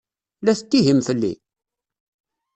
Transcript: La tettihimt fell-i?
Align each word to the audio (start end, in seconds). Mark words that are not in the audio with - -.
La 0.45 0.53
tettihimt 0.57 1.05
fell-i? 1.07 1.33